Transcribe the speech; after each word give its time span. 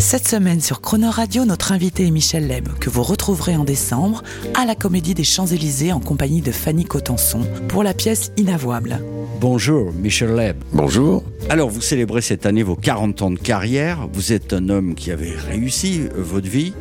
Cette 0.00 0.26
semaine 0.26 0.62
sur 0.62 0.80
Croner 0.80 1.10
Radio, 1.10 1.44
notre 1.44 1.72
invité 1.72 2.06
est 2.06 2.10
Michel 2.10 2.48
Leb, 2.48 2.70
que 2.80 2.88
vous 2.88 3.02
retrouverez 3.02 3.54
en 3.54 3.64
décembre 3.64 4.22
à 4.54 4.64
la 4.64 4.74
Comédie 4.74 5.12
des 5.12 5.24
Champs-Élysées 5.24 5.92
en 5.92 6.00
compagnie 6.00 6.40
de 6.40 6.50
Fanny 6.52 6.86
Cotenson 6.86 7.42
pour 7.68 7.82
la 7.82 7.92
pièce 7.92 8.32
Inavouable. 8.38 8.98
Bonjour, 9.42 9.92
Michel 9.92 10.34
Leb. 10.34 10.56
Bonjour. 10.72 11.22
Alors, 11.50 11.68
vous 11.68 11.82
célébrez 11.82 12.22
cette 12.22 12.46
année 12.46 12.62
vos 12.62 12.76
40 12.76 13.20
ans 13.20 13.30
de 13.30 13.38
carrière. 13.38 14.08
Vous 14.10 14.32
êtes 14.32 14.54
un 14.54 14.70
homme 14.70 14.94
qui 14.94 15.10
avait 15.10 15.36
réussi 15.36 16.00
euh, 16.00 16.22
votre 16.22 16.48
vie. 16.48 16.72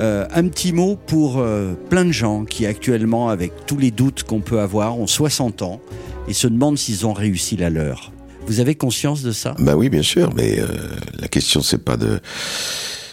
Euh, 0.00 0.26
un 0.34 0.48
petit 0.48 0.72
mot 0.72 0.98
pour 1.06 1.38
euh, 1.38 1.74
plein 1.88 2.04
de 2.04 2.12
gens 2.12 2.44
qui 2.44 2.66
actuellement, 2.66 3.28
avec 3.28 3.52
tous 3.66 3.78
les 3.78 3.92
doutes 3.92 4.24
qu'on 4.24 4.40
peut 4.40 4.58
avoir, 4.58 4.98
ont 4.98 5.06
60 5.06 5.62
ans 5.62 5.80
et 6.26 6.32
se 6.32 6.48
demandent 6.48 6.78
s'ils 6.78 7.06
ont 7.06 7.12
réussi 7.12 7.56
la 7.56 7.70
leur. 7.70 8.10
Vous 8.46 8.60
avez 8.60 8.74
conscience 8.74 9.22
de 9.22 9.32
ça? 9.32 9.54
Bah 9.58 9.76
oui, 9.76 9.88
bien 9.88 10.02
sûr, 10.02 10.32
mais 10.34 10.58
euh, 10.60 10.68
la 11.18 11.28
question 11.28 11.62
c'est 11.62 11.78
pas 11.78 11.96
de 11.96 12.20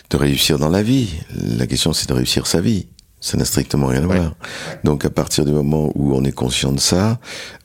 de 0.10 0.18
réussir 0.18 0.60
dans 0.60 0.70
la 0.70 0.84
vie. 0.84 1.10
La 1.58 1.66
question 1.66 1.92
c'est 1.92 2.08
de 2.08 2.14
réussir 2.14 2.46
sa 2.46 2.62
vie. 2.62 2.88
Ça 3.20 3.38
n'a 3.38 3.46
strictement 3.46 3.88
rien 3.88 4.04
à 4.04 4.06
voir. 4.06 4.36
Donc 4.84 5.06
à 5.06 5.10
partir 5.10 5.46
du 5.46 5.52
moment 5.54 5.92
où 5.96 6.14
on 6.14 6.24
est 6.26 6.34
conscient 6.34 6.74
de 6.74 6.80
ça, 6.80 7.20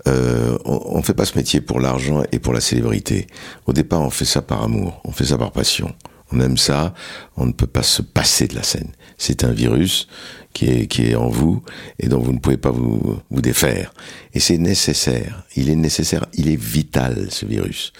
euh, 0.06 0.56
on, 0.64 0.80
on 0.84 1.02
fait 1.02 1.14
pas 1.14 1.24
ce 1.24 1.36
métier 1.36 1.60
pour 1.60 1.80
l'argent 1.80 2.22
et 2.30 2.38
pour 2.38 2.52
la 2.52 2.60
célébrité. 2.60 3.26
Au 3.66 3.72
départ, 3.72 4.00
on 4.02 4.10
fait 4.10 4.24
ça 4.24 4.40
par 4.40 4.62
amour, 4.62 5.00
on 5.04 5.10
fait 5.10 5.24
ça 5.26 5.36
par 5.36 5.50
passion. 5.50 5.92
On 6.32 6.40
aime 6.40 6.56
ça, 6.56 6.94
on 7.36 7.46
ne 7.46 7.52
peut 7.52 7.66
pas 7.66 7.82
se 7.82 8.02
passer 8.02 8.48
de 8.48 8.54
la 8.54 8.62
scène. 8.62 8.92
C'est 9.16 9.44
un 9.44 9.52
virus 9.52 10.08
qui 10.52 10.66
est, 10.66 10.86
qui 10.86 11.06
est 11.06 11.14
en 11.14 11.28
vous 11.28 11.62
et 11.98 12.08
dont 12.08 12.20
vous 12.20 12.32
ne 12.32 12.38
pouvez 12.38 12.56
pas 12.56 12.70
vous, 12.70 13.18
vous 13.30 13.40
défaire. 13.40 13.92
Et 14.34 14.40
c'est 14.40 14.58
nécessaire. 14.58 15.44
Il 15.56 15.70
est 15.70 15.76
nécessaire, 15.76 16.26
il 16.34 16.48
est 16.48 16.60
vital, 16.60 17.28
ce 17.30 17.46
virus. 17.46 17.92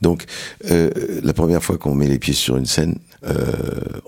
Donc, 0.00 0.24
euh, 0.70 0.90
la 1.22 1.32
première 1.32 1.62
fois 1.62 1.76
qu'on 1.76 1.94
met 1.94 2.08
les 2.08 2.18
pieds 2.18 2.34
sur 2.34 2.56
une 2.56 2.66
scène, 2.66 2.98
euh, 3.26 3.34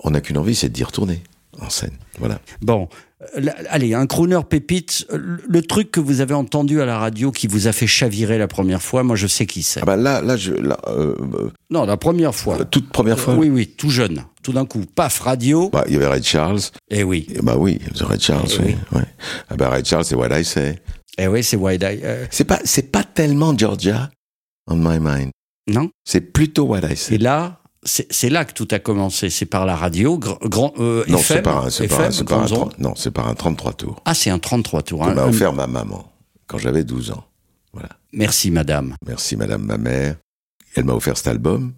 on 0.03 0.11
n'a 0.11 0.21
qu'une 0.21 0.37
envie, 0.37 0.55
c'est 0.55 0.69
d'y 0.69 0.83
retourner 0.83 1.21
en 1.61 1.69
scène. 1.69 1.91
Voilà. 2.19 2.39
Bon, 2.61 2.87
euh, 3.37 3.49
allez, 3.69 3.93
un 3.93 4.05
crooner 4.07 4.39
pépite, 4.47 5.05
euh, 5.11 5.37
le 5.47 5.61
truc 5.61 5.91
que 5.91 5.99
vous 5.99 6.21
avez 6.21 6.33
entendu 6.33 6.81
à 6.81 6.85
la 6.85 6.97
radio 6.99 7.31
qui 7.31 7.47
vous 7.47 7.67
a 7.67 7.71
fait 7.71 7.87
chavirer 7.87 8.37
la 8.37 8.47
première 8.47 8.81
fois, 8.81 9.03
moi 9.03 9.15
je 9.15 9.27
sais 9.27 9.45
qui 9.45 9.63
c'est. 9.63 9.81
Ah 9.81 9.85
bah 9.85 9.95
là, 9.97 10.21
là, 10.21 10.37
je, 10.37 10.53
là, 10.53 10.77
euh, 10.87 11.15
Non, 11.69 11.85
la 11.85 11.97
première 11.97 12.33
fois. 12.35 12.63
toute 12.65 12.89
première 12.89 13.19
fois. 13.19 13.35
Oui, 13.35 13.49
oui, 13.49 13.67
tout 13.67 13.89
jeune. 13.89 14.23
Tout 14.43 14.53
d'un 14.53 14.65
coup, 14.65 14.83
paf, 14.95 15.19
radio. 15.19 15.69
Bah, 15.69 15.83
il 15.87 15.93
y 15.93 15.95
avait 15.97 16.07
Ray 16.07 16.23
Charles. 16.23 16.59
Eh 16.89 17.03
oui, 17.03 17.27
Et 17.33 17.41
bah 17.41 17.55
oui, 17.57 17.79
The 17.95 18.01
Ray 18.03 18.19
Charles, 18.19 18.47
Eh 18.59 18.63
oui. 18.63 18.75
ouais. 18.93 19.05
Ah 19.49 19.55
bah 19.55 19.69
Ray 19.69 19.83
Charles, 19.83 20.05
c'est 20.05 20.15
What 20.15 20.37
I 20.39 20.45
Say. 20.45 20.79
eh 21.17 21.27
oui, 21.27 21.43
c'est 21.43 21.57
Wide 21.57 21.83
Eye. 21.83 21.99
Euh, 22.03 22.25
C'est 22.31 22.45
pas, 22.45 22.59
c'est 22.63 22.91
pas 22.91 23.03
tellement 23.03 23.57
Georgia 23.57 24.09
on 24.69 24.75
my 24.75 24.99
mind. 24.99 25.31
non 25.69 25.89
C'est 26.05 26.19
plutôt 26.21 26.65
What 26.65 26.79
I 26.87 26.91
Et 26.91 26.95
Say. 26.95 27.17
là, 27.17 27.61
c'est 27.87 28.29
là 28.29 28.45
que 28.45 28.53
tout 28.53 28.67
a 28.71 28.79
commencé. 28.79 29.29
C'est 29.29 29.45
par 29.45 29.65
la 29.65 29.75
radio, 29.75 30.17
grand, 30.17 30.73
euh, 30.79 31.03
Non, 31.07 31.17
c'est 31.17 31.41
pas 31.41 31.61
un, 31.65 31.69
c'est 31.69 31.87
pas 31.87 31.95
un, 31.95 31.99
FM, 31.99 32.11
c'est 32.11 32.23
pas 32.25 32.35
un, 32.35 32.45
grandes 32.45 32.51
ondes. 32.51 32.69
30 32.71 32.79
non, 32.79 32.93
c'est 32.95 33.11
pas 33.11 33.23
un 33.23 33.33
33 33.33 33.73
tours. 33.73 34.01
Ah, 34.05 34.13
c'est 34.13 34.29
un 34.29 34.39
33 34.39 34.83
tours. 34.83 35.05
Que 35.05 35.09
hein. 35.09 35.13
m'a 35.13 35.23
Un- 35.23 35.29
offert 35.29 35.53
ma 35.53 35.67
maman 35.67 36.11
quand 36.47 36.57
j'avais 36.57 36.83
12 36.83 37.11
ans. 37.11 37.23
Voilà. 37.73 37.89
Merci, 38.11 38.51
madame. 38.51 38.95
Merci 39.05 39.35
madame 39.37 39.63
ma 39.63 39.77
mère. 39.77 40.15
Elle 40.75 40.85
m'a 40.85 40.93
offert 40.93 41.17
cet 41.17 41.27
album. 41.27 41.73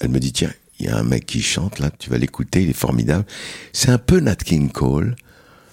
Elle 0.00 0.10
me 0.10 0.18
dit 0.18 0.32
tiens, 0.32 0.52
il 0.78 0.86
y 0.86 0.88
a 0.88 0.96
un 0.96 1.02
mec 1.02 1.26
qui 1.26 1.40
chante 1.42 1.78
là, 1.78 1.90
tu 1.96 2.10
vas 2.10 2.18
l'écouter, 2.18 2.62
il 2.62 2.70
est 2.70 2.74
formidable. 2.74 3.24
C'est 3.72 3.90
un 3.90 3.98
peu 3.98 4.20
Nat 4.20 4.36
King 4.36 4.70
Cole. 4.70 5.16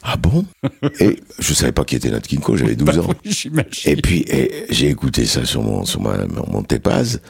Ah 0.02 0.18
bon? 0.18 0.46
Et 1.00 1.20
je 1.40 1.54
savais 1.54 1.72
pas 1.72 1.84
qui 1.86 1.96
était 1.96 2.10
Nat 2.10 2.22
King 2.22 2.40
Cole, 2.40 2.58
j'avais 2.58 2.76
12 2.76 3.00
ans. 3.00 3.08
Bah 3.08 3.14
oui, 3.26 3.32
j'imagine. 3.32 3.92
Et 3.92 3.96
puis 3.96 4.26
et 4.28 4.66
j'ai 4.70 4.90
écouté 4.90 5.26
ça 5.26 5.46
sur 5.46 5.62
mon 5.64 5.86
sur 5.86 6.02
ma, 6.02 6.26
mon 6.26 6.62
Tépaz. 6.64 7.22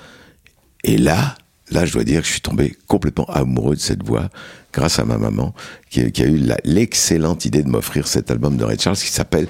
Et 0.83 0.97
là, 0.97 1.35
là, 1.73 1.85
je 1.85 1.93
dois 1.93 2.03
dire 2.03 2.21
que 2.21 2.27
je 2.27 2.31
suis 2.33 2.41
tombé 2.41 2.75
complètement 2.87 3.25
amoureux 3.25 3.75
de 3.75 3.79
cette 3.81 4.03
voix 4.03 4.29
grâce 4.71 4.97
à 4.99 5.05
ma 5.05 5.17
maman 5.17 5.53
qui, 5.89 6.01
a- 6.01 6.25
eu 6.25 6.41
l'excellente 6.63 7.45
idée 7.45 7.61
de 7.63 7.69
m'offrir 7.69 8.07
cet 8.07 8.31
album 8.31 8.57
de 8.57 8.63
Ray 8.63 8.77
Charles 8.79 8.97
qui 8.97 9.07
s'appelle 9.11 9.47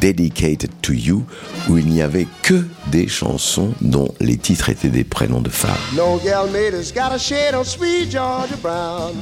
Dedicated 0.00 0.70
to 0.82 0.92
You 0.92 1.24
où 1.68 1.76
il 1.78 1.86
n'y 1.86 2.00
avait 2.02 2.26
que 2.42 2.64
des 2.90 3.08
chansons 3.08 3.72
dont 3.80 4.14
les 4.20 4.36
titres 4.36 4.70
étaient 4.70 4.88
des 4.88 5.04
prénoms 5.04 5.42
de 5.42 5.50
femmes. 5.50 5.76
No 5.96 6.18
gal 6.24 6.48
has 6.74 6.92
got 6.94 7.12
a 7.12 7.18
shade 7.18 7.54
on 7.54 7.64
sweet 7.64 8.10
Georgia 8.10 8.56
Brown. 8.62 9.12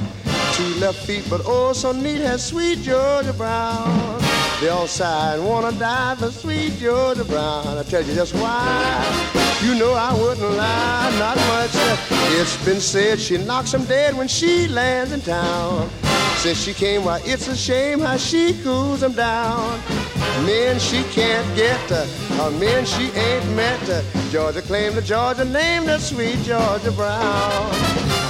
Two 0.56 0.80
left 0.80 1.04
feet, 1.06 1.28
but 1.28 1.40
oh 1.46 1.72
so 1.74 1.92
neat 1.92 2.20
has 2.20 2.38
sweet 2.38 2.82
Georgia 2.84 3.32
Brown. 3.32 4.18
All 4.70 4.86
sigh 4.86 5.34
and 5.34 5.44
wanna 5.44 5.72
die 5.72 6.14
for 6.14 6.30
sweet 6.30 6.78
Georgia 6.78 7.24
Brown. 7.24 7.78
I 7.78 7.82
tell 7.82 8.00
you 8.00 8.14
just 8.14 8.32
why. 8.34 9.30
You 9.60 9.74
know 9.74 9.92
I 9.92 10.14
wouldn't 10.14 10.56
lie, 10.56 11.10
not 11.18 11.36
much. 11.36 11.70
It's 12.38 12.56
been 12.64 12.80
said 12.80 13.20
she 13.20 13.38
knocks 13.38 13.74
'em 13.74 13.84
dead 13.84 14.16
when 14.16 14.28
she 14.28 14.68
lands 14.68 15.12
in 15.12 15.20
town. 15.20 15.90
Since 16.38 16.58
she 16.58 16.72
came, 16.74 17.04
why 17.04 17.20
it's 17.24 17.48
a 17.48 17.56
shame 17.56 18.00
how 18.00 18.16
she 18.16 18.54
cools 18.62 19.02
'em 19.02 19.12
down. 19.12 19.80
Men 20.46 20.78
she 20.78 21.02
can't 21.12 21.56
get, 21.56 21.80
uh, 21.90 22.50
men 22.50 22.84
she 22.84 23.10
ain't 23.14 23.46
met. 23.56 24.04
Georgia 24.30 24.62
claimed 24.62 24.94
the 24.94 25.02
Georgia 25.02 25.44
named 25.44 25.88
the 25.88 25.98
sweet 25.98 26.40
Georgia 26.44 26.92
Brown. 26.92 28.21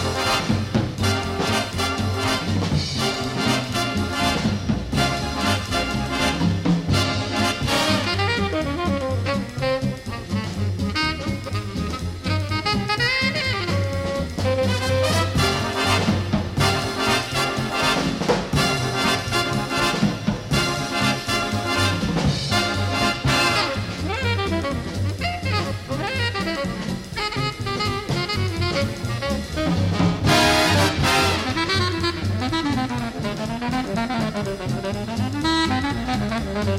No 36.65 36.71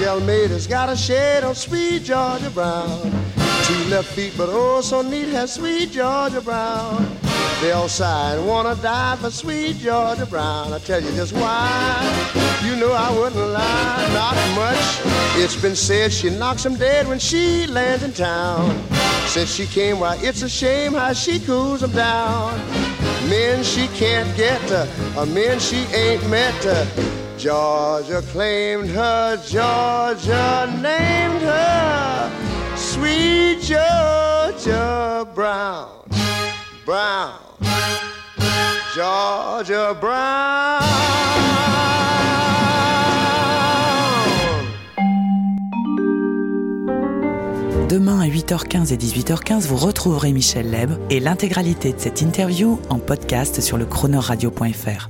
gal 0.00 0.20
made 0.20 0.50
has 0.50 0.66
got 0.66 0.88
a 0.88 0.96
shade 0.96 1.44
on 1.44 1.54
sweet 1.54 2.04
Georgia 2.04 2.48
Brown. 2.48 3.45
Two 3.66 3.84
left 3.90 4.12
feet, 4.14 4.32
but 4.38 4.48
oh 4.48 4.80
so 4.80 5.02
neat 5.02 5.26
has 5.30 5.54
sweet 5.54 5.90
Georgia 5.90 6.40
Brown. 6.40 7.04
They 7.60 7.72
all 7.72 7.88
sigh 7.88 8.34
and 8.34 8.46
wanna 8.46 8.76
die 8.76 9.16
for 9.16 9.28
sweet 9.28 9.78
Georgia 9.78 10.24
Brown. 10.24 10.72
I 10.72 10.78
tell 10.78 11.02
you 11.02 11.10
just 11.16 11.32
why. 11.32 12.30
You 12.64 12.76
know 12.76 12.92
I 12.92 13.10
wouldn't 13.10 13.34
lie, 13.34 14.08
not 14.14 14.36
much. 14.54 14.84
It's 15.42 15.60
been 15.60 15.74
said 15.74 16.12
she 16.12 16.30
knocks 16.30 16.64
'em 16.64 16.76
dead 16.76 17.08
when 17.08 17.18
she 17.18 17.66
lands 17.66 18.04
in 18.04 18.12
town. 18.12 18.70
Since 19.26 19.50
she 19.56 19.66
came, 19.66 19.98
why 19.98 20.16
it's 20.22 20.42
a 20.42 20.48
shame 20.48 20.92
how 20.92 21.12
she 21.12 21.40
cools 21.40 21.82
'em 21.82 21.90
down. 21.90 22.54
Men 23.28 23.64
she 23.64 23.88
can't 23.88 24.30
get, 24.36 24.62
uh, 24.70 24.86
men 25.26 25.58
she 25.58 25.78
ain't 25.92 26.24
met. 26.30 26.54
Uh, 26.64 26.84
Georgia 27.36 28.22
claimed 28.32 28.88
her, 28.90 29.36
Georgia 29.38 30.72
sweet 30.80 31.05
Georgia 33.66 35.24
Brown. 35.34 35.88
Brown. 36.86 37.32
Georgia 38.94 39.92
Brown. 39.92 40.84
Demain 47.88 48.20
à 48.20 48.28
8h15 48.28 48.92
et 48.92 48.96
18h15, 48.96 49.66
vous 49.66 49.74
retrouverez 49.74 50.32
Michel 50.32 50.70
Leb 50.70 50.92
et 51.10 51.18
l'intégralité 51.18 51.92
de 51.92 51.98
cette 51.98 52.22
interview 52.22 52.78
en 52.88 53.00
podcast 53.00 53.60
sur 53.60 53.78
le 53.78 53.84
chronoradio.fr. 53.84 55.08